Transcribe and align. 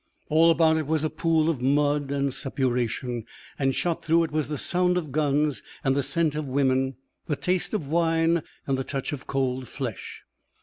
All 0.29 0.49
about 0.49 0.77
it 0.77 0.87
was 0.87 1.03
a 1.03 1.11
pool 1.11 1.47
of 1.47 1.61
mud 1.61 2.09
and 2.09 2.33
suppuration, 2.33 3.23
and 3.59 3.75
shot 3.75 4.03
through 4.03 4.23
it 4.23 4.31
was 4.31 4.47
the 4.47 4.57
sound 4.57 4.97
of 4.97 5.11
guns 5.11 5.61
and 5.83 5.95
the 5.95 6.01
scent 6.01 6.33
of 6.33 6.47
women, 6.47 6.95
the 7.27 7.35
taste 7.35 7.75
of 7.75 7.85
wine 7.87 8.41
and 8.65 8.79
the 8.79 8.83
touch 8.83 9.13
of 9.13 9.27
cold 9.27 9.67
flesh. 9.67 10.23